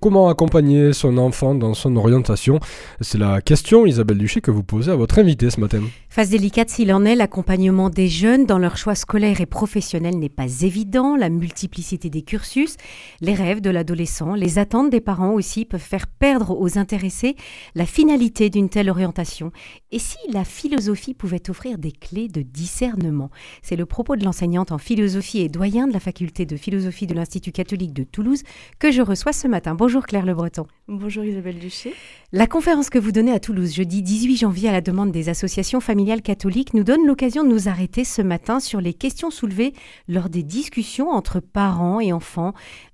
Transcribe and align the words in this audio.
Comment 0.00 0.28
accompagner 0.28 0.92
son 0.92 1.18
enfant 1.18 1.56
dans 1.56 1.74
son 1.74 1.96
orientation? 1.96 2.60
C'est 3.00 3.18
la 3.18 3.40
question, 3.40 3.84
Isabelle 3.84 4.18
Duché, 4.18 4.40
que 4.40 4.52
vous 4.52 4.62
posez 4.62 4.92
à 4.92 4.94
votre 4.94 5.18
invité 5.18 5.50
ce 5.50 5.58
matin. 5.58 5.80
Phase 6.08 6.30
délicate 6.30 6.70
s'il 6.70 6.92
en 6.92 7.04
est, 7.04 7.16
l'accompagnement 7.16 7.90
des 7.90 8.06
jeunes 8.06 8.46
dans 8.46 8.58
leur 8.58 8.76
choix 8.76 8.94
scolaire 8.94 9.40
et 9.40 9.46
professionnel 9.46 10.16
n'est 10.16 10.28
pas 10.28 10.62
évident. 10.62 11.16
La 11.16 11.30
multiplicité 11.30 12.10
des 12.10 12.22
cursus, 12.22 12.76
les 13.20 13.34
rêves 13.34 13.60
de 13.60 13.70
l'adolescent, 13.70 14.34
les 14.34 14.60
attentes 14.60 14.90
des 14.90 15.00
parents 15.00 15.32
aussi 15.32 15.64
peuvent 15.64 15.80
faire 15.80 16.06
perdre 16.06 16.56
aux 16.56 16.78
intéressés 16.78 17.34
la 17.74 17.84
finalité 17.84 18.50
d'une 18.50 18.68
telle 18.68 18.90
orientation. 18.90 19.50
Et 19.90 19.98
si 19.98 20.18
la 20.32 20.44
philosophie 20.44 21.14
pouvait 21.14 21.50
offrir 21.50 21.76
des 21.76 21.90
clés 21.92 22.28
de 22.28 22.42
discernement? 22.42 23.30
C'est 23.62 23.74
le 23.74 23.84
propos 23.84 24.14
de 24.14 24.24
l'enseignante 24.24 24.70
en 24.70 24.78
philosophie 24.78 25.40
et 25.40 25.48
doyen 25.48 25.88
de 25.88 25.92
la 25.92 26.00
faculté 26.00 26.46
de 26.46 26.56
philosophie 26.56 27.08
de 27.08 27.14
l'Institut 27.14 27.50
catholique 27.50 27.94
de 27.94 28.04
Toulouse 28.04 28.44
que 28.78 28.92
je 28.92 29.02
reçois 29.02 29.32
ce 29.32 29.48
matin. 29.48 29.74
Bonjour 29.74 29.87
Claire 29.88 30.26
Le 30.26 30.34
Breton. 30.34 30.66
Bonjour 30.86 31.24
Isabelle 31.24 31.58
Duché. 31.58 31.94
La 32.32 32.46
conférence 32.46 32.90
que 32.90 32.98
vous 32.98 33.10
donnez 33.10 33.32
à 33.32 33.40
Toulouse 33.40 33.74
jeudi 33.74 34.02
18 34.02 34.36
janvier 34.36 34.68
à 34.68 34.72
la 34.72 34.82
demande 34.82 35.12
des 35.12 35.30
associations 35.30 35.80
familiales 35.80 36.20
catholiques 36.20 36.74
nous 36.74 36.84
donne 36.84 37.06
l'occasion 37.06 37.42
de 37.42 37.48
nous 37.48 37.68
arrêter 37.68 38.04
ce 38.04 38.20
matin 38.20 38.60
sur 38.60 38.82
les 38.82 38.92
questions 38.92 39.30
soulevées 39.30 39.72
lors 40.06 40.28
des 40.28 40.42
discussions 40.42 41.08
entre 41.08 41.40
parents 41.40 42.00
et 42.00 42.12
enfants 42.12 42.52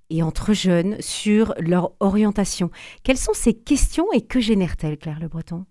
et 0.08 0.22
entre 0.22 0.52
jeunes 0.52 0.96
sur 1.00 1.52
leur 1.58 1.92
orientation. 1.98 2.70
Quelles 3.02 3.18
sont 3.18 3.34
ces 3.34 3.54
questions 3.54 4.06
et 4.12 4.20
que 4.20 4.38
génèrent-elles, 4.38 4.98
Claire 4.98 5.18
Le 5.20 5.28
Breton? 5.28 5.66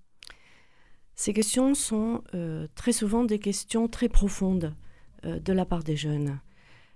Ces 1.16 1.32
questions 1.32 1.74
sont 1.74 2.22
euh, 2.36 2.68
très 2.76 2.92
souvent 2.92 3.24
des 3.24 3.40
questions 3.40 3.88
très 3.88 4.10
profondes 4.10 4.76
euh, 5.26 5.40
de 5.40 5.54
la 5.54 5.64
part 5.64 5.84
des 5.84 5.96
jeunes. 5.96 6.40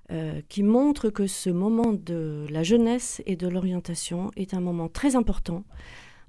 Euh, 0.09 0.39
qui 0.47 0.63
montre 0.63 1.09
que 1.09 1.27
ce 1.27 1.49
moment 1.49 1.91
de 1.91 2.45
la 2.49 2.63
jeunesse 2.63 3.21
et 3.25 3.35
de 3.35 3.45
l'orientation 3.45 4.31
est 4.37 4.53
un 4.53 4.61
moment 4.61 4.87
très 4.87 5.17
important, 5.17 5.65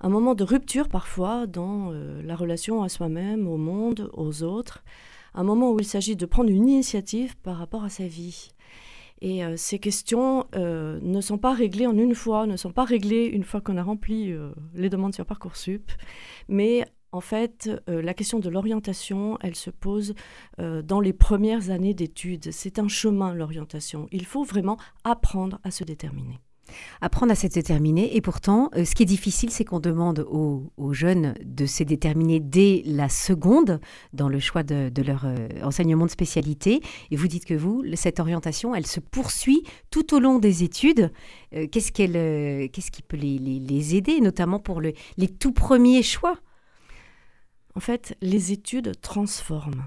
un 0.00 0.08
moment 0.08 0.34
de 0.34 0.42
rupture 0.42 0.88
parfois 0.88 1.46
dans 1.46 1.92
euh, 1.92 2.20
la 2.24 2.34
relation 2.34 2.82
à 2.82 2.88
soi-même, 2.88 3.46
au 3.46 3.56
monde, 3.56 4.10
aux 4.14 4.42
autres, 4.42 4.82
un 5.32 5.44
moment 5.44 5.70
où 5.70 5.78
il 5.78 5.86
s'agit 5.86 6.16
de 6.16 6.26
prendre 6.26 6.50
une 6.50 6.68
initiative 6.68 7.36
par 7.36 7.56
rapport 7.56 7.84
à 7.84 7.88
sa 7.88 8.08
vie. 8.08 8.50
Et 9.20 9.44
euh, 9.44 9.54
ces 9.56 9.78
questions 9.78 10.46
ne 10.54 11.20
sont 11.20 11.38
pas 11.38 11.54
réglées 11.54 11.86
en 11.86 11.96
une 11.96 12.16
fois, 12.16 12.48
ne 12.48 12.56
sont 12.56 12.72
pas 12.72 12.84
réglées 12.84 13.26
une 13.26 13.44
fois 13.44 13.60
qu'on 13.60 13.76
a 13.76 13.82
rempli 13.84 14.34
les 14.74 14.90
demandes 14.90 15.14
sur 15.14 15.24
Parcoursup, 15.24 15.92
mais 16.48 16.84
en 17.12 17.20
fait, 17.20 17.70
euh, 17.88 18.02
la 18.02 18.12
question 18.12 18.38
de 18.38 18.48
l'orientation, 18.50 19.38
elle 19.40 19.54
se 19.54 19.70
pose 19.70 20.14
euh, 20.60 20.82
dans 20.82 21.00
les 21.00 21.14
premières 21.14 21.70
années 21.70 21.94
d'études. 21.94 22.50
C'est 22.52 22.78
un 22.78 22.88
chemin, 22.88 23.34
l'orientation. 23.34 24.08
Il 24.12 24.26
faut 24.26 24.44
vraiment 24.44 24.76
apprendre 25.04 25.58
à 25.64 25.70
se 25.70 25.84
déterminer. 25.84 26.38
Apprendre 27.00 27.32
à 27.32 27.34
se 27.34 27.46
déterminer. 27.46 28.14
Et 28.14 28.20
pourtant, 28.20 28.68
euh, 28.76 28.84
ce 28.84 28.94
qui 28.94 29.04
est 29.04 29.06
difficile, 29.06 29.48
c'est 29.48 29.64
qu'on 29.64 29.80
demande 29.80 30.26
aux, 30.28 30.92
jeunes 30.92 31.34
de 31.42 31.64
se 31.64 31.82
déterminer 31.82 32.40
dès 32.40 32.82
la 32.84 33.08
seconde 33.08 33.80
dans 34.12 34.28
le 34.28 34.38
choix 34.38 34.62
de, 34.62 35.02
leur 35.02 35.26
enseignement 35.62 36.04
de 36.04 36.10
spécialité. 36.10 36.82
Et 37.10 37.16
vous 37.16 37.26
dites 37.26 37.46
que 37.46 37.54
vous, 37.54 37.84
cette 37.94 38.20
orientation, 38.20 38.74
elle 38.74 38.86
se 38.86 39.00
poursuit 39.00 39.62
tout 39.90 40.14
au 40.14 40.18
long 40.20 40.38
des 40.38 40.62
études. 40.62 41.10
qu'est-ce, 41.52 41.90
qu'elle, 41.90 42.70
qu'est-ce 42.70 42.90
qui 42.90 43.00
peut 43.00 43.16
les, 43.16 43.96
aider, 43.96 44.20
notamment 44.20 44.58
pour 44.58 44.82
les 44.82 44.94
tout 45.38 45.52
premiers 45.52 46.02
choix? 46.02 46.38
En 47.78 47.80
fait, 47.80 48.16
les 48.20 48.50
études 48.50 49.00
transforment. 49.02 49.84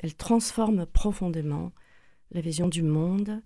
Elles 0.00 0.16
transforment 0.16 0.84
profondément 0.84 1.70
la 2.32 2.40
vision 2.40 2.66
du 2.66 2.82
monde, 2.82 3.40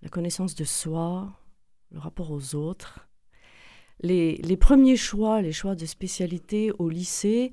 la 0.00 0.08
connaissance 0.08 0.54
de 0.54 0.62
soi, 0.62 1.36
le 1.90 1.98
rapport 1.98 2.30
aux 2.30 2.54
autres. 2.54 3.08
Les, 3.98 4.56
premiers 4.56 4.96
choix, 4.96 5.42
les 5.42 5.50
choix 5.50 5.74
de 5.74 5.86
spécialité 5.86 6.70
au 6.78 6.88
lycée, 6.88 7.50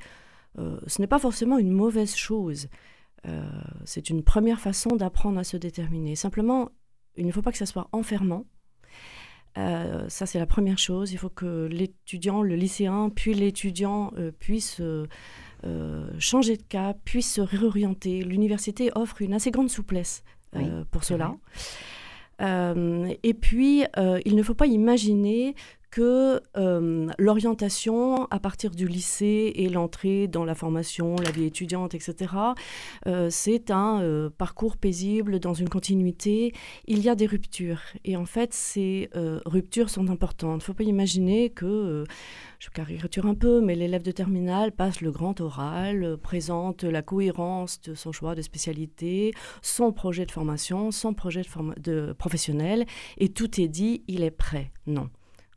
euh, 0.60 0.80
ce 0.86 1.02
n'est 1.02 1.08
pas 1.08 1.18
forcément 1.18 1.58
une 1.58 1.72
mauvaise 1.72 2.16
chose. 2.16 2.68
Euh, 3.26 3.44
c'est 3.84 4.12
une 4.12 4.22
première 4.22 4.60
façon 4.60 4.96
d'apprendre 4.96 5.40
à 5.40 5.44
se 5.44 5.58
déterminer. 5.58 6.16
Simplement, 6.16 6.70
il 7.16 7.26
ne 7.26 7.32
faut 7.32 7.42
pas 7.42 7.52
que 7.52 7.58
ça 7.58 7.66
soit 7.66 7.90
enfermant. 7.94 8.46
Euh, 9.58 10.06
ça, 10.08 10.26
c'est 10.26 10.40
la 10.40 10.46
première 10.46 10.78
chose. 10.78 11.12
Il 11.12 11.18
faut 11.18 11.30
que 11.30 11.68
l'étudiant, 11.70 12.42
le 12.42 12.56
lycéen, 12.56 13.10
puis 13.14 13.34
l'étudiant 13.34 14.12
euh, 14.18 14.32
puisse 14.32 14.80
euh, 14.80 15.08
changer 16.20 16.58
de 16.58 16.64
cap, 16.64 16.98
puisse 17.04 17.34
se 17.34 17.42
réorienter. 17.42 18.22
L'université 18.24 18.92
offre 18.96 19.22
une 19.22 19.34
assez 19.34 19.52
grande 19.52 19.70
souplesse 19.70 20.24
pour 20.92 21.04
cela. 21.04 21.36
et 22.42 23.34
puis, 23.34 23.86
il 24.26 24.36
ne 24.36 24.44
faut 24.44 24.54
pas 24.54 24.66
imaginer 24.66 25.56
que 25.92 26.42
euh, 26.58 27.08
l'orientation 27.20 28.26
à 28.32 28.40
partir 28.40 28.72
du 28.72 28.88
lycée 28.88 29.52
et 29.56 29.70
l'entrée 29.70 30.28
dans 30.28 30.46
la 30.46 30.56
formation, 30.56 31.18
la 31.18 31.32
vie 31.32 31.46
étudiante, 31.46 31.94
etc., 31.94 32.34
euh, 33.08 33.28
c'est 33.30 33.72
un 33.72 34.02
euh, 34.02 34.30
parcours 34.30 34.78
paisible 34.78 35.40
dans 35.40 35.54
une 35.54 35.70
continuité. 35.70 36.54
Il 36.86 37.00
y 37.00 37.10
a 37.10 37.16
des 37.16 37.26
ruptures. 37.26 37.82
Et 38.06 38.16
en 38.16 38.26
fait, 38.26 38.54
ces 38.54 39.10
ruptures 39.46 39.90
sont 39.90 40.10
importantes. 40.10 40.62
Il 40.62 40.64
ne 40.64 40.64
faut 40.64 40.74
pas 40.74 40.84
imaginer 40.84 41.50
que, 41.50 42.06
je 42.60 42.70
caricature 42.70 43.26
un 43.26 43.36
peu, 43.36 43.60
mais 43.60 43.76
l'élève 43.76 44.04
de 44.04 44.12
terminale 44.12 44.72
passe 44.72 45.02
le 45.02 45.12
grand 45.12 45.42
oral, 45.42 46.18
présente 46.18 46.84
la 46.84 47.02
cohérence 47.02 47.82
de 47.82 47.96
son 47.96 48.12
choix 48.12 48.36
de 48.36 48.42
spécialité, 48.42 49.34
son 49.62 49.92
projet 49.92 50.26
de 50.26 50.32
formation, 50.32 50.92
son 50.92 51.14
projet 51.14 51.42
de, 51.42 51.80
de 51.82 52.14
professionnel, 52.14 52.86
et 53.18 53.30
tout 53.30 53.60
est 53.60 53.68
dit, 53.68 54.04
il 54.08 54.24
est 54.24 54.32
prêt. 54.32 54.72
Non 54.88 55.10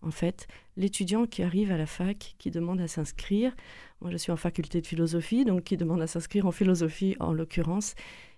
en 0.04 0.10
fait, 0.10 0.47
l'étudiant 0.76 1.26
qui 1.26 1.42
arrive 1.42 1.72
à 1.72 1.76
la 1.76 1.87
fac, 1.87 2.34
qui 2.38 2.50
demande 2.50 2.81
à 2.81 2.88
s'inscrire, 2.88 3.54
moi 4.00 4.10
je 4.10 4.16
suis 4.16 4.32
en 4.32 4.37
faculté 4.37 4.81
de 4.81 4.87
philosophie, 4.87 5.44
donc 5.44 5.65
qui 5.65 5.76
demande 5.76 6.03
à 6.03 6.06
s'inscrire 6.06 6.47
en 6.47 6.53
philosophie 6.53 7.16
en 7.20 7.32
l'occurrence, 7.32 7.94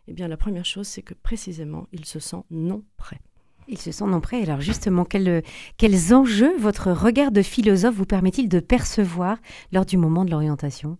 eh 0.08 0.12
bien 0.12 0.28
la 0.28 0.36
première 0.36 0.64
chose, 0.64 0.86
c'est 0.86 1.02
que 1.02 1.14
précisément, 1.14 1.88
il 1.92 2.04
se 2.04 2.20
sent 2.20 2.42
non 2.50 2.84
prêt. 2.96 3.20
Il 3.68 3.78
se 3.78 3.90
sent 3.90 4.06
non 4.06 4.20
prêt. 4.20 4.42
Alors 4.42 4.60
justement, 4.60 5.04
quels, 5.04 5.42
quels 5.76 6.14
enjeux 6.14 6.56
votre 6.56 6.92
regard 6.92 7.32
de 7.32 7.42
philosophe 7.42 7.96
vous 7.96 8.06
permet-il 8.06 8.48
de 8.48 8.60
percevoir 8.60 9.38
lors 9.72 9.84
du 9.84 9.96
moment 9.96 10.24
de 10.24 10.30
l'orientation? 10.30 10.98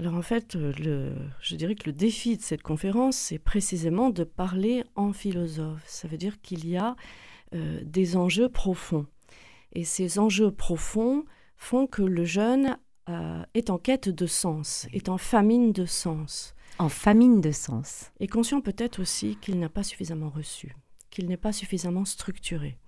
Alors 0.00 0.14
en 0.14 0.22
fait, 0.22 0.54
le, 0.54 1.12
je 1.40 1.56
dirais 1.56 1.74
que 1.74 1.86
le 1.86 1.92
défi 1.92 2.36
de 2.36 2.42
cette 2.42 2.62
conférence, 2.62 3.16
c'est 3.16 3.38
précisément 3.38 4.10
de 4.10 4.24
parler 4.24 4.84
en 4.96 5.12
philosophe. 5.12 5.82
Ça 5.86 6.08
veut 6.08 6.18
dire 6.18 6.40
qu'il 6.40 6.68
y 6.68 6.76
a 6.76 6.96
euh, 7.54 7.80
des 7.82 8.16
enjeux 8.16 8.48
profonds. 8.48 9.06
Et 9.72 9.84
ces 9.84 10.18
enjeux 10.18 10.50
profonds 10.50 11.24
font 11.56 11.86
que 11.86 12.02
le 12.02 12.24
jeune 12.24 12.78
euh, 13.08 13.42
est 13.54 13.70
en 13.70 13.78
quête 13.78 14.08
de 14.08 14.26
sens, 14.26 14.86
est 14.92 15.08
en 15.08 15.18
famine 15.18 15.72
de 15.72 15.86
sens. 15.86 16.54
En 16.78 16.88
famine 16.88 17.40
de 17.40 17.50
sens. 17.50 18.12
Et 18.20 18.28
conscient 18.28 18.60
peut-être 18.60 19.00
aussi 19.00 19.36
qu'il 19.40 19.58
n'a 19.58 19.68
pas 19.68 19.82
suffisamment 19.82 20.30
reçu, 20.30 20.76
qu'il 21.10 21.26
n'est 21.26 21.36
pas 21.36 21.52
suffisamment 21.52 22.04
structuré. 22.04 22.78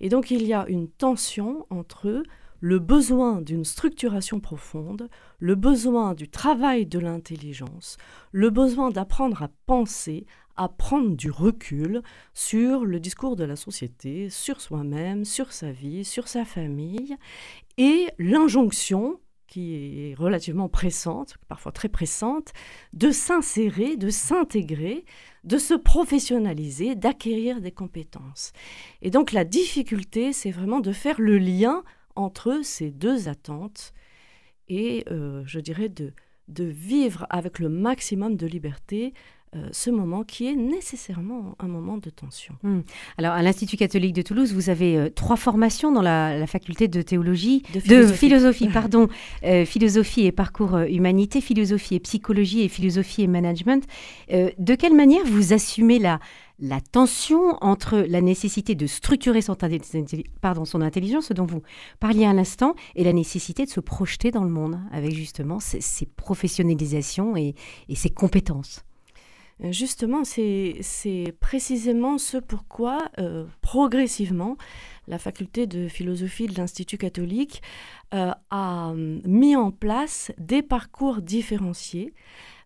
Et 0.00 0.08
donc 0.08 0.30
il 0.30 0.42
y 0.44 0.52
a 0.52 0.66
une 0.68 0.88
tension 0.88 1.66
entre 1.70 2.22
le 2.64 2.78
besoin 2.78 3.42
d'une 3.42 3.66
structuration 3.66 4.40
profonde, 4.40 5.10
le 5.38 5.54
besoin 5.54 6.14
du 6.14 6.30
travail 6.30 6.86
de 6.86 6.98
l'intelligence, 6.98 7.98
le 8.32 8.48
besoin 8.48 8.88
d'apprendre 8.88 9.42
à 9.42 9.50
penser, 9.66 10.24
à 10.56 10.70
prendre 10.70 11.14
du 11.14 11.30
recul 11.30 12.00
sur 12.32 12.86
le 12.86 13.00
discours 13.00 13.36
de 13.36 13.44
la 13.44 13.56
société, 13.56 14.30
sur 14.30 14.62
soi-même, 14.62 15.26
sur 15.26 15.52
sa 15.52 15.72
vie, 15.72 16.06
sur 16.06 16.26
sa 16.26 16.46
famille, 16.46 17.18
et 17.76 18.08
l'injonction 18.18 19.20
qui 19.46 19.74
est 19.74 20.14
relativement 20.14 20.70
pressante, 20.70 21.36
parfois 21.48 21.70
très 21.70 21.90
pressante, 21.90 22.54
de 22.94 23.10
s'insérer, 23.10 23.98
de 23.98 24.08
s'intégrer, 24.08 25.04
de 25.44 25.58
se 25.58 25.74
professionnaliser, 25.74 26.94
d'acquérir 26.94 27.60
des 27.60 27.72
compétences. 27.72 28.52
Et 29.02 29.10
donc 29.10 29.32
la 29.32 29.44
difficulté, 29.44 30.32
c'est 30.32 30.50
vraiment 30.50 30.80
de 30.80 30.92
faire 30.92 31.20
le 31.20 31.36
lien 31.36 31.84
entre 32.16 32.60
ces 32.62 32.90
deux 32.90 33.28
attentes 33.28 33.92
et, 34.68 35.04
euh, 35.10 35.42
je 35.46 35.60
dirais, 35.60 35.88
de, 35.88 36.12
de 36.48 36.64
vivre 36.64 37.26
avec 37.30 37.58
le 37.58 37.68
maximum 37.68 38.36
de 38.36 38.46
liberté 38.46 39.14
euh, 39.56 39.68
ce 39.72 39.90
moment 39.90 40.24
qui 40.24 40.48
est 40.48 40.56
nécessairement 40.56 41.54
un 41.60 41.68
moment 41.68 41.96
de 41.96 42.10
tension. 42.10 42.54
Hmm. 42.62 42.80
Alors, 43.18 43.32
à 43.34 43.42
l'Institut 43.42 43.76
catholique 43.76 44.12
de 44.12 44.22
Toulouse, 44.22 44.52
vous 44.52 44.68
avez 44.68 44.96
euh, 44.96 45.10
trois 45.10 45.36
formations 45.36 45.92
dans 45.92 46.02
la, 46.02 46.46
faculté 46.46 46.88
de 46.88 47.02
théologie, 47.02 47.62
de 47.72 48.06
philosophie, 48.06 48.68
pardon, 48.72 49.08
euh, 49.44 49.64
philosophie 49.64 50.26
et 50.26 50.32
parcours 50.32 50.78
humanité, 50.78 51.40
philosophie 51.40 51.94
et 51.94 52.00
psychologie 52.00 52.62
et 52.62 52.68
philosophie 52.68 53.22
et 53.22 53.26
management. 53.26 53.84
de 54.30 54.74
quelle 54.74 54.94
manière 54.94 55.24
vous 55.24 55.52
assumez 55.52 55.98
la, 55.98 56.18
la 56.58 56.80
tension 56.80 57.56
entre 57.60 57.98
la 58.08 58.20
nécessité 58.20 58.74
de 58.74 58.86
structurer 58.86 59.40
son, 59.40 59.56
pardon, 60.40 60.64
son 60.64 60.80
intelligence, 60.80 61.32
dont 61.32 61.46
vous 61.46 61.62
parliez 62.00 62.26
à 62.26 62.32
l'instant, 62.32 62.74
et 62.94 63.04
la 63.04 63.12
nécessité 63.12 63.64
de 63.64 63.70
se 63.70 63.80
projeter 63.80 64.30
dans 64.30 64.44
le 64.44 64.50
monde 64.50 64.78
avec 64.92 65.14
justement 65.14 65.60
ces, 65.60 66.06
professionnalisations 66.16 67.36
et, 67.36 67.54
et 67.88 67.94
ces 67.94 68.10
compétences? 68.10 68.84
Justement, 69.60 70.24
c'est 70.24 71.34
précisément 71.38 72.18
ce 72.18 72.38
pourquoi, 72.38 72.98
euh, 73.18 73.44
progressivement, 73.60 74.56
la 75.06 75.18
faculté 75.18 75.66
de 75.66 75.86
philosophie 75.86 76.48
de 76.48 76.56
l'Institut 76.56 76.98
catholique 76.98 77.62
euh, 78.14 78.32
a 78.50 78.88
hum, 78.88 79.20
mis 79.24 79.54
en 79.54 79.70
place 79.70 80.32
des 80.38 80.62
parcours 80.62 81.22
différenciés 81.22 82.14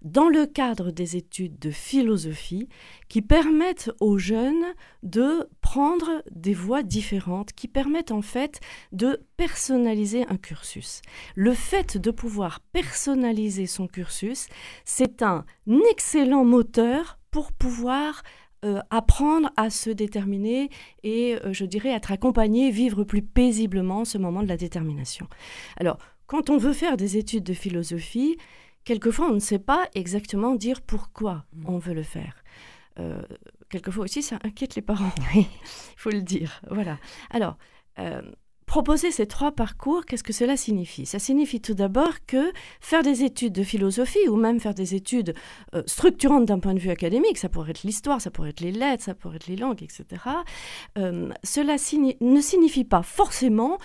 dans 0.03 0.29
le 0.29 0.47
cadre 0.47 0.91
des 0.91 1.17
études 1.17 1.59
de 1.59 1.71
philosophie 1.71 2.69
qui 3.09 3.23
permettent 3.23 3.91
aux 4.01 4.19
jeunes 4.19 4.75
de 5.03 5.49
prendre 5.61 6.23
des 6.31 6.55
voies 6.55 6.83
différentes, 6.83 7.53
qui 7.53 7.69
permettent 7.69 8.13
en 8.13 8.23
fait 8.23 8.61
de 8.93 9.21
personnaliser 9.37 10.25
un 10.29 10.37
cursus. 10.37 11.03
Le 11.35 11.55
fait 11.55 11.97
de 11.97 12.11
pouvoir 12.11 12.61
personnaliser 12.73 13.67
son 13.67 13.87
cursus, 13.87 14.49
c'est 14.85 15.23
un 15.23 15.45
excellent 15.91 16.45
moteur 16.45 17.19
pour 17.31 17.53
pouvoir 17.53 18.23
euh, 18.65 18.81
apprendre 18.91 19.51
à 19.57 19.71
se 19.71 19.89
déterminer 19.89 20.69
et, 21.05 21.37
euh, 21.37 21.53
je 21.53 21.65
dirais, 21.65 21.91
être 21.91 22.11
accompagné, 22.11 22.73
vivre 22.73 23.05
plus 23.05 23.23
paisiblement 23.23 24.05
ce 24.05 24.19
moment 24.19 24.43
de 24.43 24.49
la 24.49 24.57
détermination. 24.57 25.29
Alors, 25.77 25.99
quand 26.27 26.51
on 26.51 26.57
veut 26.57 26.73
faire 26.73 26.97
des 26.97 27.17
études 27.17 27.45
de 27.45 27.55
philosophie, 27.55 28.37
quelquefois 28.89 29.29
on 29.29 29.35
ne 29.35 29.39
sait 29.39 29.59
pas 29.59 29.87
exactement 29.95 30.55
dire 30.55 30.81
pourquoi 30.81 31.45
mm. 31.53 31.65
on 31.69 31.79
veut 31.79 31.93
le 31.93 32.03
faire. 32.03 32.43
Euh, 32.99 33.23
quelquefois 33.69 34.05
aussi, 34.05 34.23
ça 34.23 34.39
inquiète 34.43 34.77
les 34.77 34.83
parents. 34.83 35.13
Il 35.35 35.47
faut 35.99 36.11
le 36.11 36.23
dire. 36.23 36.63
Voilà. 36.71 36.99
Alors, 37.31 37.59
proposer 38.69 39.11
ces 39.11 39.27
trois 39.27 39.51
parcours, 39.51 40.05
qu'est-ce 40.05 40.23
que 40.23 40.33
cela 40.33 40.57
signifie? 40.57 41.07
Ça 41.07 41.19
signifie 41.19 41.61
tout 41.61 41.75
d'abord 41.75 42.13
que 42.27 42.53
faire 42.81 43.03
des 43.03 43.25
études 43.25 43.55
de 43.55 43.65
philosophie 43.65 44.29
ou 44.29 44.37
même 44.37 44.61
faire 44.61 44.75
des 44.75 44.95
études 44.95 45.35
euh, 45.75 45.83
structurantes 45.87 46.45
d'un 46.45 46.61
point 46.61 46.75
de 46.75 46.79
vue 46.79 46.91
académique, 46.91 47.39
ça 47.39 47.49
pourrait 47.49 47.71
être 47.71 47.83
l'histoire, 47.83 48.21
ça 48.21 48.31
pourrait 48.31 48.51
être 48.51 48.61
les 48.61 48.71
lettres, 48.71 49.03
ça 49.03 49.15
pourrait 49.15 49.37
être 49.37 49.49
les 49.49 49.57
langues, 49.57 49.83
etc., 49.83 50.23
euh, 50.99 51.31
cela 51.43 51.77
ne 52.21 52.41
signifie 52.41 52.85
pas 52.85 53.03
forcément 53.03 53.79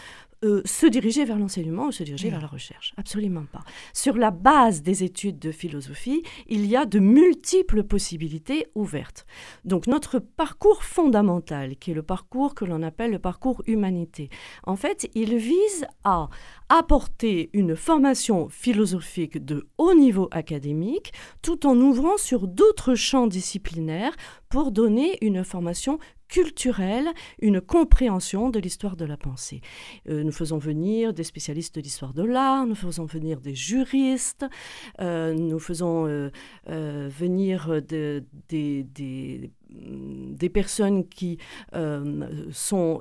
euh, 0.43 0.61
se 0.65 0.85
diriger 0.85 1.25
vers 1.25 1.39
l'enseignement 1.39 1.87
ou 1.87 1.91
se 1.91 2.03
diriger 2.03 2.29
vers 2.29 2.41
la 2.41 2.47
recherche. 2.47 2.93
Absolument 2.97 3.45
pas. 3.51 3.63
Sur 3.93 4.17
la 4.17 4.31
base 4.31 4.81
des 4.81 5.03
études 5.03 5.39
de 5.39 5.51
philosophie, 5.51 6.23
il 6.47 6.65
y 6.65 6.75
a 6.75 6.85
de 6.85 6.99
multiples 6.99 7.83
possibilités 7.83 8.67
ouvertes. 8.75 9.25
Donc 9.65 9.87
notre 9.87 10.19
parcours 10.19 10.83
fondamental, 10.83 11.77
qui 11.77 11.91
est 11.91 11.93
le 11.93 12.03
parcours 12.03 12.55
que 12.55 12.65
l'on 12.65 12.83
appelle 12.83 13.11
le 13.11 13.19
parcours 13.19 13.63
humanité, 13.67 14.29
en 14.65 14.75
fait, 14.75 15.09
il 15.15 15.35
vise 15.37 15.85
à 16.03 16.29
apporter 16.69 17.49
une 17.53 17.75
formation 17.75 18.49
philosophique 18.49 19.43
de 19.43 19.67
haut 19.77 19.93
niveau 19.93 20.27
académique 20.31 21.13
tout 21.41 21.65
en 21.65 21.77
ouvrant 21.77 22.17
sur 22.17 22.47
d'autres 22.47 22.95
champs 22.95 23.27
disciplinaires 23.27 24.15
pour 24.49 24.71
donner 24.71 25.17
une 25.21 25.43
formation 25.43 25.99
culturelle, 26.33 27.09
une 27.39 27.61
compréhension 27.61 28.49
de 28.49 28.57
l'histoire 28.57 28.95
de 28.95 29.05
la 29.05 29.17
pensée. 29.17 29.61
Euh, 30.09 30.23
nous 30.23 30.31
faisons 30.31 30.57
venir 30.57 31.13
des 31.13 31.23
spécialistes 31.23 31.75
de 31.75 31.81
l'histoire 31.81 32.15
de 32.15 32.23
l'art, 32.23 32.65
nous 32.65 32.73
faisons 32.73 33.05
venir 33.05 33.39
des 33.39 33.53
juristes, 33.53 34.43
euh, 34.99 35.35
nous 35.35 35.59
faisons 35.59 36.07
euh, 36.07 36.31
venir 36.67 37.83
des, 37.83 38.23
des, 38.49 39.51
personnes 40.49 41.07
qui 41.07 41.37
sont 42.51 42.99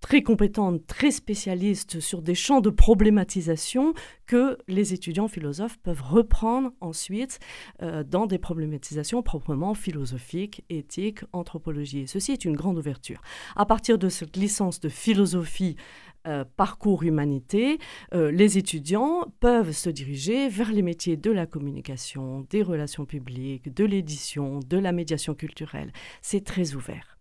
très 0.00 0.22
compétentes, 0.22 0.86
très 0.86 1.10
spécialistes 1.10 2.00
sur 2.00 2.22
des 2.22 2.34
champs 2.34 2.60
de 2.60 2.70
problématisation 2.70 3.94
que 4.26 4.58
les 4.68 4.94
étudiants 4.94 5.28
philosophes 5.28 5.78
peuvent 5.78 6.02
reprendre 6.02 6.70
ensuite 6.80 7.38
euh, 7.82 8.02
dans 8.02 8.26
des 8.26 8.38
problématisations 8.38 9.22
proprement 9.22 9.74
philosophiques, 9.74 10.64
éthiques, 10.70 11.20
anthropologie. 11.32 12.00
Et 12.00 12.06
ceci 12.06 12.32
est 12.32 12.44
une 12.44 12.56
grande 12.56 12.78
ouverture. 12.78 13.20
À 13.56 13.66
partir 13.66 13.98
de 13.98 14.08
cette 14.08 14.36
licence 14.36 14.80
de 14.80 14.88
philosophie 14.88 15.76
euh, 16.26 16.44
parcours 16.56 17.02
humanité, 17.02 17.78
euh, 18.14 18.30
les 18.30 18.58
étudiants 18.58 19.24
peuvent 19.40 19.72
se 19.72 19.88
diriger 19.90 20.48
vers 20.48 20.70
les 20.70 20.82
métiers 20.82 21.16
de 21.16 21.30
la 21.30 21.46
communication, 21.46 22.46
des 22.50 22.62
relations 22.62 23.06
publiques, 23.06 23.72
de 23.72 23.84
l'édition, 23.84 24.60
de 24.60 24.78
la 24.78 24.92
médiation 24.92 25.34
culturelle. 25.34 25.92
C'est 26.20 26.44
très 26.44 26.74
ouvert 26.74 27.19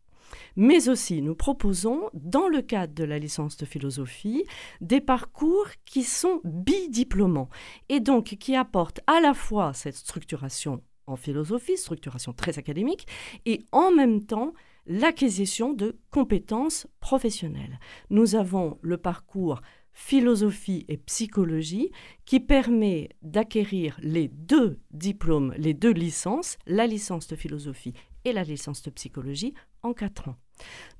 mais 0.56 0.90
aussi 0.90 1.22
nous 1.22 1.36
proposons, 1.36 2.10
dans 2.14 2.48
le 2.48 2.62
cadre 2.62 2.94
de 2.94 3.04
la 3.04 3.20
licence 3.20 3.58
de 3.58 3.66
philosophie, 3.66 4.44
des 4.82 5.02
parcours 5.02 5.68
qui 5.86 6.04
sont 6.04 6.42
bidiplômants 6.44 7.50
et 7.90 8.00
donc 8.00 8.36
qui 8.40 8.56
apportent 8.56 9.02
à 9.08 9.20
la 9.20 9.34
fois 9.34 9.74
cette 9.74 9.96
structuration 9.96 10.82
en 11.08 11.16
philosophie, 11.16 11.78
structuration 11.78 12.34
très 12.34 12.60
académique, 12.60 13.08
et 13.46 13.66
en 13.72 13.92
même 13.92 14.26
temps 14.26 14.54
l'acquisition 14.86 15.74
de 15.74 15.98
compétences 16.12 16.88
professionnelles. 17.00 17.80
Nous 18.10 18.36
avons 18.36 18.78
le 18.82 18.98
parcours 18.98 19.62
philosophie 19.92 20.86
et 20.88 20.98
psychologie 20.98 21.92
qui 22.26 22.40
permet 22.40 23.10
d'acquérir 23.22 24.00
les 24.02 24.30
deux 24.30 24.80
diplômes, 24.92 25.54
les 25.58 25.74
deux 25.74 25.92
licences, 25.92 26.58
la 26.66 26.88
licence 26.88 27.28
de 27.28 27.36
philosophie 27.36 27.94
et 28.24 28.32
la 28.32 28.44
licence 28.44 28.82
de 28.82 28.90
psychologie 28.92 29.54
en 29.84 29.94
quatre 29.94 30.30
ans. 30.30 30.36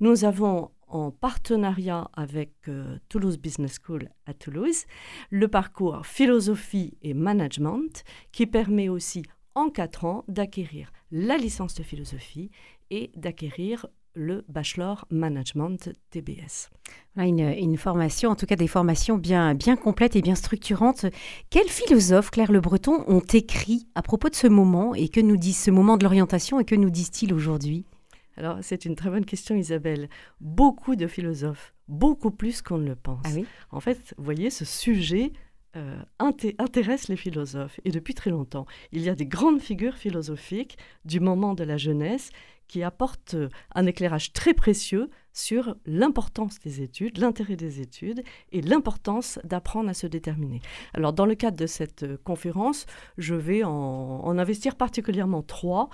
Nous 0.00 0.24
avons 0.24 0.70
en 0.88 1.10
partenariat 1.10 2.10
avec 2.14 2.52
euh, 2.68 2.98
Toulouse 3.08 3.38
Business 3.38 3.78
School 3.84 4.10
à 4.26 4.34
Toulouse 4.34 4.84
le 5.30 5.46
parcours 5.48 6.04
philosophie 6.04 6.98
et 7.02 7.14
management 7.14 8.04
qui 8.32 8.46
permet 8.46 8.88
aussi 8.88 9.22
en 9.54 9.70
quatre 9.70 10.04
ans 10.04 10.24
d'acquérir 10.28 10.92
la 11.12 11.36
licence 11.36 11.74
de 11.74 11.82
philosophie 11.82 12.50
et 12.90 13.10
d'acquérir 13.16 13.86
le 14.14 14.44
bachelor 14.48 15.04
management 15.10 15.90
TBS. 16.10 16.68
Une, 17.16 17.38
une, 17.40 17.76
formation, 17.76 18.30
en 18.30 18.36
tout 18.36 18.46
cas 18.46 18.56
des 18.56 18.66
formations 18.66 19.16
bien, 19.16 19.54
bien 19.54 19.76
complètes 19.76 20.16
et 20.16 20.22
bien 20.22 20.34
structurantes. 20.34 21.06
Quels 21.48 21.68
philosophes, 21.68 22.30
Claire 22.32 22.50
Le 22.50 22.60
Breton, 22.60 23.04
ont 23.06 23.20
écrit 23.20 23.86
à 23.94 24.02
propos 24.02 24.28
de 24.28 24.34
ce 24.34 24.48
moment 24.48 24.94
et 24.96 25.08
que 25.08 25.20
nous 25.20 25.36
disent 25.36 25.58
ce 25.58 25.70
moment 25.70 25.96
de 25.96 26.02
l'orientation 26.02 26.58
et 26.58 26.64
que 26.64 26.74
nous 26.74 26.90
disent-ils 26.90 27.32
aujourd'hui? 27.32 27.84
Alors, 28.40 28.56
c'est 28.62 28.86
une 28.86 28.96
très 28.96 29.10
bonne 29.10 29.26
question, 29.26 29.54
Isabelle. 29.54 30.08
Beaucoup 30.40 30.96
de 30.96 31.06
philosophes, 31.06 31.74
beaucoup 31.88 32.30
plus 32.30 32.62
qu'on 32.62 32.78
ne 32.78 32.88
le 32.88 32.96
pense. 32.96 33.26
Ah 33.26 33.38
en 33.70 33.80
fait, 33.80 34.14
vous 34.16 34.24
voyez, 34.24 34.48
ce 34.48 34.64
sujet 34.64 35.34
euh, 35.76 36.00
intéresse 36.18 37.08
les 37.08 37.16
philosophes. 37.16 37.78
Et 37.84 37.90
depuis 37.90 38.14
très 38.14 38.30
longtemps, 38.30 38.64
il 38.92 39.02
y 39.02 39.10
a 39.10 39.14
des 39.14 39.26
grandes 39.26 39.60
figures 39.60 39.94
philosophiques 39.94 40.78
du 41.04 41.20
moment 41.20 41.52
de 41.52 41.64
la 41.64 41.76
jeunesse 41.76 42.30
qui 42.70 42.84
apportent 42.84 43.34
un 43.74 43.86
éclairage 43.86 44.32
très 44.32 44.54
précieux 44.54 45.10
sur 45.32 45.74
l'importance 45.86 46.60
des 46.60 46.82
études, 46.82 47.18
l'intérêt 47.18 47.56
des 47.56 47.80
études 47.80 48.22
et 48.52 48.62
l'importance 48.62 49.40
d'apprendre 49.42 49.90
à 49.90 49.94
se 49.94 50.06
déterminer. 50.06 50.60
Alors, 50.94 51.12
dans 51.12 51.26
le 51.26 51.34
cadre 51.34 51.56
de 51.56 51.66
cette 51.66 52.06
conférence, 52.22 52.86
je 53.18 53.34
vais 53.34 53.64
en, 53.64 53.70
en 53.70 54.38
investir 54.38 54.76
particulièrement 54.76 55.42
trois. 55.42 55.88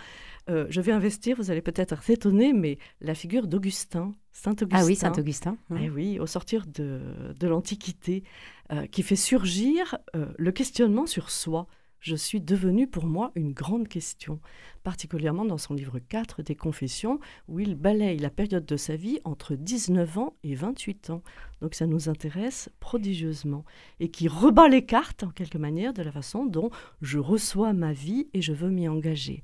Euh, 0.51 0.67
je 0.69 0.83
vais 0.83 0.93
investir, 0.93 1.39
vous 1.39 1.51
allez 1.51 1.63
peut-être 1.63 1.95
être 1.95 2.11
étonné, 2.11 2.53
mais 2.53 2.77
la 3.01 3.15
figure 3.15 3.47
d'Augustin, 3.47 4.13
Saint-Augustin. 4.33 4.83
Ah 4.83 4.85
oui, 4.85 4.97
Saint-Augustin. 4.97 5.57
Eh 5.81 5.89
oui, 5.89 6.21
au 6.21 6.27
sortir 6.27 6.67
de, 6.67 7.01
l'Antiquité, 7.41 8.23
euh, 8.71 8.87
qui 8.87 9.03
fait 9.03 9.17
surgir 9.17 9.97
euh, 10.15 10.27
le 10.37 10.53
questionnement 10.53 11.07
sur 11.07 11.31
soi. 11.31 11.69
Je 12.01 12.15
suis 12.15 12.41
devenu 12.41 12.87
pour 12.87 13.07
moi 13.07 13.33
une 13.35 13.53
grande 13.53 13.89
question, 13.89 14.41
particulièrement 14.85 15.45
dans 15.45 15.59
son 15.59 15.75
livre 15.75 15.99
4 15.99 16.43
des 16.43 16.55
Confessions, 16.55 17.19
où 17.49 17.59
il 17.59 17.75
balaye 17.75 18.19
la 18.19 18.31
période 18.31 18.67
de 18.67 18.77
sa 18.77 18.97
vie 18.97 19.19
entre 19.25 19.55
19 19.55 20.19
ans 20.19 20.35
et 20.45 20.55
28 20.55 21.11
ans. 21.11 21.23
Donc 21.61 21.75
ça 21.75 21.87
nous 21.87 22.09
intéresse 22.09 22.69
prodigieusement, 22.81 23.65
et 23.99 24.09
qui 24.09 24.29
rebat 24.29 24.69
les 24.69 24.85
cartes, 24.85 25.25
en 25.25 25.31
quelque 25.31 25.59
manière, 25.59 25.93
de 25.93 26.03
la 26.03 26.13
façon 26.13 26.47
dont 26.47 26.71
je 27.03 27.19
reçois 27.19 27.73
ma 27.73 27.93
vie 27.93 28.29
et 28.35 28.43
je 28.43 28.53
veux 28.53 28.71
m'y 28.71 28.89
engager. 28.89 29.43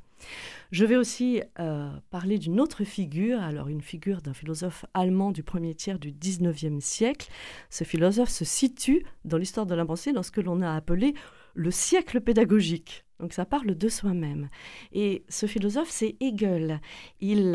Je 0.70 0.84
vais 0.84 0.96
aussi 0.96 1.42
euh, 1.58 1.90
parler 2.10 2.38
d'une 2.38 2.60
autre 2.60 2.84
figure, 2.84 3.40
alors 3.42 3.68
une 3.68 3.82
figure 3.82 4.22
d'un 4.22 4.32
philosophe 4.32 4.86
allemand 4.94 5.32
du 5.32 5.42
premier 5.42 5.74
tiers 5.74 5.98
du 5.98 6.12
19e 6.12 6.80
siècle. 6.80 7.28
Ce 7.70 7.84
philosophe 7.84 8.30
se 8.30 8.44
situe 8.44 9.04
dans 9.24 9.36
l'histoire 9.36 9.66
de 9.66 9.74
la 9.74 9.84
pensée 9.84 10.12
dans 10.12 10.22
ce 10.22 10.30
que 10.30 10.40
l'on 10.40 10.62
a 10.62 10.74
appelé 10.74 11.14
le 11.54 11.70
siècle 11.70 12.20
pédagogique. 12.20 13.04
Donc 13.20 13.32
ça 13.32 13.44
parle 13.44 13.76
de 13.76 13.88
soi-même. 13.88 14.48
Et 14.92 15.24
ce 15.28 15.46
philosophe, 15.46 15.90
c'est 15.90 16.16
Hegel. 16.18 16.80
Il 17.20 17.54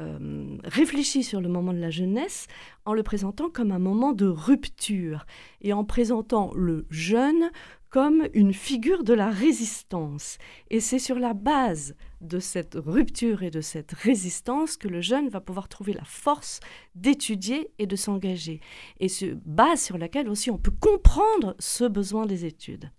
euh, 0.00 0.58
réfléchit 0.64 1.22
sur 1.22 1.40
le 1.40 1.48
moment 1.48 1.72
de 1.72 1.78
la 1.78 1.90
jeunesse 1.90 2.48
en 2.84 2.94
le 2.94 3.04
présentant 3.04 3.48
comme 3.48 3.70
un 3.70 3.78
moment 3.78 4.12
de 4.12 4.26
rupture 4.26 5.24
et 5.60 5.72
en 5.72 5.84
présentant 5.84 6.52
le 6.54 6.86
jeune 6.90 7.50
comme 7.94 8.26
une 8.34 8.52
figure 8.52 9.04
de 9.04 9.14
la 9.14 9.30
résistance. 9.30 10.38
Et 10.68 10.80
c'est 10.80 10.98
sur 10.98 11.16
la 11.16 11.32
base 11.32 11.94
de 12.20 12.40
cette 12.40 12.74
rupture 12.74 13.44
et 13.44 13.52
de 13.52 13.60
cette 13.60 13.92
résistance 13.92 14.76
que 14.76 14.88
le 14.88 15.00
jeune 15.00 15.28
va 15.28 15.40
pouvoir 15.40 15.68
trouver 15.68 15.92
la 15.92 16.02
force 16.02 16.58
d'étudier 16.96 17.70
et 17.78 17.86
de 17.86 17.94
s'engager. 17.94 18.60
Et 18.98 19.08
ce 19.08 19.26
base 19.44 19.80
sur 19.80 19.96
laquelle 19.96 20.28
aussi 20.28 20.50
on 20.50 20.58
peut 20.58 20.72
comprendre 20.72 21.54
ce 21.60 21.84
besoin 21.84 22.26
des 22.26 22.44
études. 22.44 22.90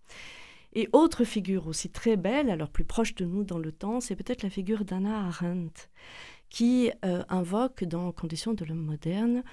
Et 0.72 0.88
autre 0.94 1.26
figure 1.26 1.68
aussi 1.68 1.90
très 1.90 2.16
belle, 2.16 2.50
alors 2.50 2.70
plus 2.70 2.86
proche 2.86 3.16
de 3.16 3.26
nous 3.26 3.44
dans 3.44 3.60
le 3.60 3.74
temps, 3.74 4.00
c'est 4.00 4.16
peut-être 4.16 4.44
la 4.44 4.50
figure 4.50 4.86
d'Anna 4.86 5.26
Arendt, 5.28 5.90
qui 6.50 6.90
euh, 7.04 7.22
invoque 7.28 7.84
dans 7.84 8.14
Conditions 8.14 8.54
de 8.54 8.64
l'homme 8.64 8.86
moderne 8.86 9.44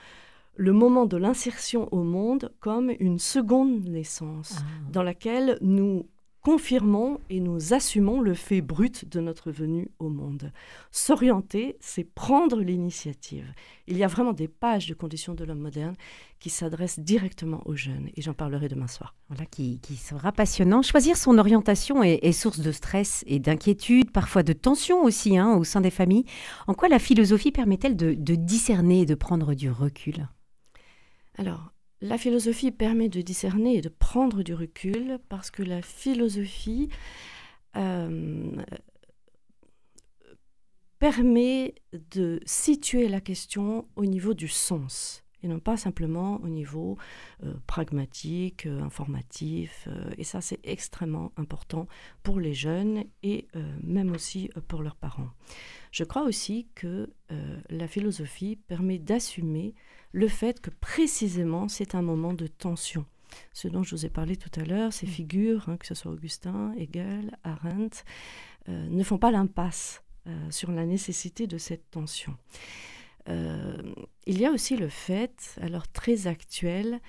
le 0.56 0.72
moment 0.72 1.06
de 1.06 1.16
l'insertion 1.16 1.88
au 1.92 2.02
monde 2.02 2.52
comme 2.60 2.92
une 3.00 3.18
seconde 3.18 3.84
naissance, 3.84 4.56
ah. 4.58 4.90
dans 4.90 5.02
laquelle 5.02 5.58
nous 5.60 6.06
confirmons 6.42 7.20
et 7.30 7.38
nous 7.38 7.72
assumons 7.72 8.20
le 8.20 8.34
fait 8.34 8.60
brut 8.60 9.08
de 9.08 9.20
notre 9.20 9.52
venue 9.52 9.88
au 10.00 10.08
monde. 10.08 10.52
S'orienter, 10.90 11.76
c'est 11.80 12.02
prendre 12.02 12.60
l'initiative. 12.60 13.46
Il 13.86 13.96
y 13.96 14.02
a 14.02 14.08
vraiment 14.08 14.32
des 14.32 14.48
pages 14.48 14.88
de 14.88 14.94
conditions 14.94 15.34
de 15.34 15.44
l'homme 15.44 15.60
moderne 15.60 15.94
qui 16.40 16.50
s'adressent 16.50 16.98
directement 16.98 17.62
aux 17.64 17.76
jeunes, 17.76 18.08
et 18.16 18.22
j'en 18.22 18.34
parlerai 18.34 18.68
demain 18.68 18.88
soir. 18.88 19.14
Voilà, 19.28 19.46
qui, 19.46 19.78
sera 19.96 20.32
passionnant. 20.32 20.82
Choisir 20.82 21.16
son 21.16 21.38
orientation 21.38 22.02
est, 22.02 22.32
source 22.32 22.58
de 22.58 22.72
stress 22.72 23.22
et 23.28 23.38
d'inquiétude, 23.38 24.10
parfois 24.10 24.42
de 24.42 24.52
tension 24.52 25.04
aussi 25.04 25.38
hein, 25.38 25.54
au 25.54 25.62
sein 25.62 25.80
des 25.80 25.90
familles. 25.90 26.24
En 26.66 26.74
quoi 26.74 26.88
la 26.88 26.98
philosophie 26.98 27.52
permet-elle 27.52 27.96
de, 27.96 28.14
de 28.14 28.34
discerner 28.34 29.02
et 29.02 29.06
de 29.06 29.14
prendre 29.14 29.54
du 29.54 29.70
recul? 29.70 30.26
Alors, 31.38 31.72
la 32.00 32.18
philosophie 32.18 32.72
permet 32.72 33.08
de 33.08 33.20
discerner 33.20 33.76
et 33.76 33.80
de 33.80 33.88
prendre 33.88 34.42
du 34.42 34.54
recul 34.54 35.18
parce 35.28 35.50
que 35.50 35.62
la 35.62 35.82
philosophie 35.82 36.88
euh, 37.76 38.56
permet 40.98 41.74
de 41.92 42.40
situer 42.44 43.08
la 43.08 43.20
question 43.20 43.88
au 43.96 44.04
niveau 44.04 44.34
du 44.34 44.48
sens 44.48 45.21
et 45.42 45.48
non 45.48 45.60
pas 45.60 45.76
simplement 45.76 46.40
au 46.42 46.48
niveau 46.48 46.96
euh, 47.42 47.54
pragmatique, 47.66 48.66
euh, 48.66 48.82
informatif. 48.82 49.88
et 50.18 50.24
ça, 50.24 50.40
c'est 50.40 50.60
extrêmement 50.64 51.32
important 51.36 51.86
pour 52.22 52.40
les 52.40 52.54
jeunes 52.54 53.04
et 53.22 53.48
même 53.82 54.12
aussi 54.12 54.50
pour 54.68 54.82
leurs 54.82 54.96
parents. 54.96 55.30
Je 55.90 56.04
crois 56.04 56.22
aussi 56.22 56.68
que 56.74 57.10
la 57.68 57.88
philosophie 57.88 58.56
permet 58.56 58.98
d'assumer 58.98 59.74
le 60.12 60.28
fait 60.28 60.60
que 60.60 60.70
précisément 60.70 61.68
c'est 61.68 61.94
un 61.94 62.02
moment 62.02 62.34
de 62.34 62.46
tension. 62.46 63.06
Ce 63.52 63.68
dont 63.68 63.82
je 63.82 63.94
vous 63.94 64.06
ai 64.06 64.10
parlé 64.10 64.36
tout 64.36 64.50
à 64.60 64.64
l'heure, 64.64 64.92
ces 64.92 65.06
mm. 65.06 65.10
figures, 65.10 65.68
hein, 65.68 65.76
que 65.76 65.86
ce 65.86 65.94
soit 65.94 66.12
Augustin, 66.12 66.72
Hegel, 66.76 67.36
Arendt, 67.44 68.04
euh, 68.68 68.88
ne 68.88 69.02
font 69.02 69.18
pas 69.18 69.30
l'impasse 69.30 70.02
euh, 70.26 70.50
sur 70.50 70.70
la 70.70 70.86
nécessité 70.86 71.46
de 71.46 71.58
cette 71.58 71.90
tension. 71.90 72.36
Euh, 74.32 74.34
il 74.34 74.40
y 74.40 74.46
a 74.46 74.50
aussi 74.50 74.76
le 74.76 74.88
fait, 74.88 75.56
alors 75.60 75.88
très 75.88 76.26
actuel, 76.26 77.00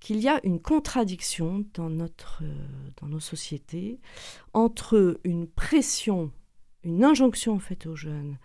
qu'il 0.00 0.18
y 0.18 0.28
a 0.28 0.40
une 0.42 0.60
contradiction 0.60 1.64
dans, 1.74 1.90
notre, 1.90 2.42
dans 3.00 3.06
nos 3.06 3.20
sociétés 3.20 4.00
entre 4.52 5.20
une 5.22 5.46
pression, 5.46 6.32
une 6.82 7.04
injonction 7.04 7.58
faite 7.60 7.86
aux 7.86 7.94
jeunes 7.94 8.38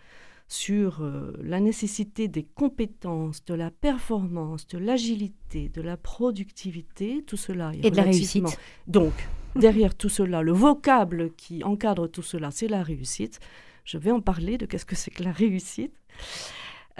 sur 0.50 1.02
euh, 1.02 1.32
la 1.42 1.60
nécessité 1.60 2.26
des 2.26 2.44
compétences, 2.44 3.44
de 3.44 3.54
la 3.54 3.70
performance, 3.70 4.66
de 4.68 4.78
l'agilité, 4.78 5.68
de 5.68 5.82
la 5.82 5.98
productivité, 5.98 7.22
tout 7.26 7.36
cela 7.36 7.72
est 7.74 7.84
Et 7.84 7.90
de 7.90 7.96
la 7.96 8.04
réussite. 8.04 8.58
Donc, 8.86 9.12
derrière 9.56 9.94
tout 9.94 10.08
cela, 10.08 10.40
le 10.40 10.52
vocable 10.52 11.34
qui 11.34 11.62
encadre 11.64 12.08
tout 12.08 12.22
cela, 12.22 12.50
c'est 12.50 12.68
la 12.68 12.82
réussite. 12.82 13.40
Je 13.84 13.98
vais 13.98 14.10
en 14.10 14.22
parler 14.22 14.56
de 14.56 14.64
qu'est-ce 14.64 14.86
que 14.86 14.96
c'est 14.96 15.10
que 15.10 15.22
la 15.22 15.32
réussite. 15.32 15.92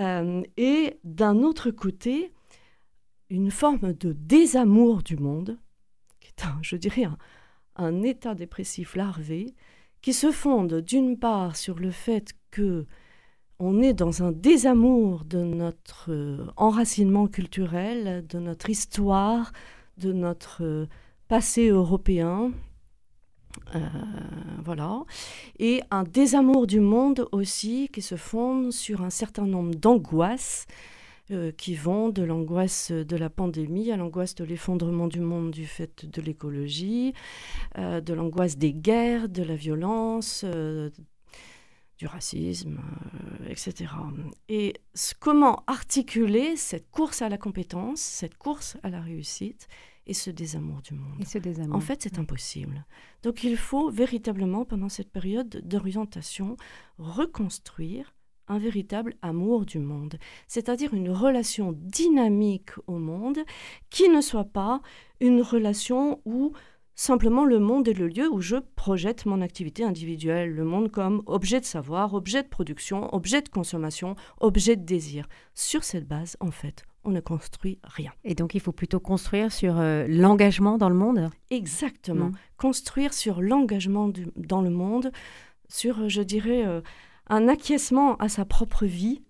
Euh, 0.00 0.42
et 0.56 0.98
d'un 1.04 1.42
autre 1.42 1.70
côté, 1.70 2.32
une 3.30 3.50
forme 3.50 3.92
de 3.92 4.12
désamour 4.12 5.02
du 5.02 5.16
monde, 5.16 5.58
qui 6.20 6.28
est, 6.28 6.44
je 6.62 6.76
dirais, 6.76 7.04
un, 7.04 7.18
un 7.76 8.02
état 8.02 8.34
dépressif 8.34 8.96
larvé, 8.96 9.54
qui 10.00 10.12
se 10.12 10.30
fonde 10.30 10.80
d'une 10.80 11.18
part 11.18 11.56
sur 11.56 11.78
le 11.78 11.90
fait 11.90 12.34
que 12.50 12.86
on 13.60 13.82
est 13.82 13.92
dans 13.92 14.22
un 14.22 14.30
désamour 14.30 15.24
de 15.24 15.42
notre 15.42 16.12
euh, 16.12 16.46
enracinement 16.56 17.26
culturel, 17.26 18.24
de 18.28 18.38
notre 18.38 18.70
histoire, 18.70 19.52
de 19.96 20.12
notre 20.12 20.62
euh, 20.62 20.86
passé 21.26 21.68
européen. 21.68 22.52
Euh, 23.74 23.80
voilà. 24.64 25.04
Et 25.58 25.82
un 25.90 26.04
désamour 26.04 26.66
du 26.66 26.80
monde 26.80 27.28
aussi 27.32 27.88
qui 27.92 28.02
se 28.02 28.16
fonde 28.16 28.72
sur 28.72 29.02
un 29.02 29.10
certain 29.10 29.46
nombre 29.46 29.74
d'angoisses 29.74 30.66
qui 31.58 31.74
vont 31.74 32.08
de 32.08 32.22
l'angoisse 32.22 32.90
de 32.90 33.14
la 33.14 33.28
pandémie 33.28 33.92
à 33.92 33.98
l'angoisse 33.98 34.34
de 34.34 34.44
l'effondrement 34.44 35.08
du 35.08 35.20
monde 35.20 35.50
du 35.50 35.66
fait 35.66 36.06
de 36.06 36.22
l'écologie, 36.22 37.12
de 37.76 38.14
l'angoisse 38.14 38.56
des 38.56 38.72
guerres, 38.72 39.28
de 39.28 39.42
la 39.42 39.54
violence, 39.54 40.46
du 41.98 42.06
racisme, 42.06 42.78
euh, 42.80 43.50
etc. 43.50 43.92
Et 44.48 44.74
comment 45.18 45.64
articuler 45.66 46.56
cette 46.56 46.90
course 46.90 47.22
à 47.22 47.28
la 47.28 47.38
compétence, 47.38 48.00
cette 48.00 48.38
course 48.38 48.76
à 48.84 48.90
la 48.90 49.00
réussite 49.00 49.68
et 50.08 50.14
ce 50.14 50.30
désamour 50.30 50.82
du 50.82 50.94
monde. 50.94 51.20
Et 51.20 51.24
ce 51.24 51.38
désamour. 51.38 51.76
En 51.76 51.80
fait, 51.80 52.02
c'est 52.02 52.18
impossible. 52.18 52.84
Donc 53.22 53.44
il 53.44 53.56
faut 53.56 53.90
véritablement, 53.90 54.64
pendant 54.64 54.88
cette 54.88 55.10
période 55.10 55.60
d'orientation, 55.64 56.56
reconstruire 56.98 58.14
un 58.48 58.58
véritable 58.58 59.14
amour 59.20 59.66
du 59.66 59.78
monde, 59.78 60.18
c'est-à-dire 60.46 60.94
une 60.94 61.10
relation 61.10 61.74
dynamique 61.76 62.70
au 62.86 62.96
monde 62.98 63.40
qui 63.90 64.08
ne 64.08 64.22
soit 64.22 64.46
pas 64.46 64.80
une 65.20 65.42
relation 65.42 66.22
où 66.24 66.52
Simplement, 67.00 67.44
le 67.44 67.60
monde 67.60 67.86
est 67.86 67.92
le 67.92 68.08
lieu 68.08 68.28
où 68.28 68.40
je 68.40 68.56
projette 68.74 69.24
mon 69.24 69.40
activité 69.40 69.84
individuelle, 69.84 70.50
le 70.50 70.64
monde 70.64 70.90
comme 70.90 71.22
objet 71.26 71.60
de 71.60 71.64
savoir, 71.64 72.12
objet 72.12 72.42
de 72.42 72.48
production, 72.48 73.14
objet 73.14 73.40
de 73.40 73.48
consommation, 73.48 74.16
objet 74.40 74.74
de 74.74 74.84
désir. 74.84 75.28
Sur 75.54 75.84
cette 75.84 76.08
base, 76.08 76.36
en 76.40 76.50
fait, 76.50 76.82
on 77.04 77.10
ne 77.10 77.20
construit 77.20 77.78
rien. 77.84 78.12
Et 78.24 78.34
donc, 78.34 78.54
il 78.54 78.60
faut 78.60 78.72
plutôt 78.72 79.00
construire 79.00 79.52
sur 79.52 79.78
euh, 79.78 80.06
l'engagement 80.08 80.78
dans 80.78 80.88
le 80.88 80.94
monde? 80.94 81.30
Exactement. 81.50 82.26
Mmh. 82.26 82.36
Construire 82.56 83.14
sur 83.14 83.40
l'engagement 83.40 84.10
dans 84.36 84.62
le 84.62 84.70
monde, 84.70 85.10
sur, 85.68 86.00
euh, 86.00 86.08
je 86.08 86.22
dirais, 86.22 86.66
euh, 86.66 86.80
un 87.28 87.48
acquiescement 87.48 88.16
à 88.16 88.28
sa 88.28 88.44
propre 88.44 88.86
vie 88.86 89.22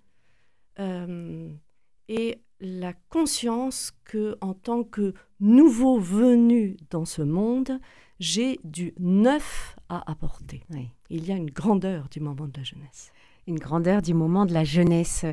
et 2.09 2.41
la 2.61 2.93
conscience 3.09 3.91
que 4.05 4.37
en 4.41 4.55
tant 4.55 4.85
que 4.85 5.13
nouveau 5.41 5.99
venu 5.99 6.77
dans 6.91 7.05
ce 7.05 7.23
monde, 7.23 7.81
j'ai 8.21 8.61
du 8.63 8.95
neuf 9.01 9.75
à 9.89 10.09
apporter. 10.09 10.63
Il 11.11 11.27
y 11.27 11.33
a 11.33 11.37
une 11.37 11.51
grandeur 11.51 12.09
du 12.09 12.21
moment 12.21 12.47
de 12.47 12.57
la 12.57 12.63
jeunesse 12.63 13.11
une 13.49 13.59
grandeur 13.59 14.03
du 14.03 14.15
moment 14.15 14.47
de 14.47 14.53
la 14.53 14.63
jeunesse. 14.63 15.25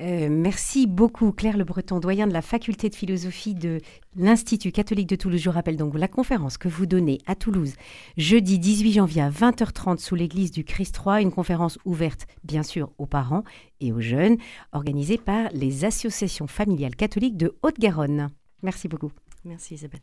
Euh, 0.00 0.28
merci 0.30 0.86
beaucoup 0.86 1.32
Claire 1.32 1.56
Le 1.56 1.64
Breton, 1.64 1.98
doyen 1.98 2.26
de 2.26 2.32
la 2.32 2.40
faculté 2.40 2.88
de 2.88 2.94
philosophie 2.94 3.54
de 3.54 3.80
l'Institut 4.16 4.72
catholique 4.72 5.08
de 5.08 5.16
Toulouse. 5.16 5.40
Je 5.40 5.50
rappelle 5.50 5.76
donc 5.76 5.98
la 5.98 6.08
conférence 6.08 6.56
que 6.56 6.68
vous 6.68 6.86
donnez 6.86 7.18
à 7.26 7.34
Toulouse 7.34 7.74
jeudi 8.16 8.58
18 8.58 8.92
janvier 8.92 9.22
à 9.22 9.30
20h30 9.30 9.98
sous 9.98 10.14
l'église 10.14 10.52
du 10.52 10.64
Christ 10.64 10.96
Roi, 10.96 11.20
une 11.20 11.32
conférence 11.32 11.78
ouverte 11.84 12.26
bien 12.44 12.62
sûr 12.62 12.90
aux 12.98 13.06
parents 13.06 13.44
et 13.80 13.92
aux 13.92 14.00
jeunes, 14.00 14.38
organisée 14.72 15.18
par 15.18 15.48
les 15.52 15.84
associations 15.84 16.46
familiales 16.46 16.96
catholiques 16.96 17.36
de 17.36 17.56
Haute-Garonne. 17.62 18.30
Merci 18.62 18.88
beaucoup. 18.88 19.10
Merci 19.44 19.74
Isabelle. 19.74 20.00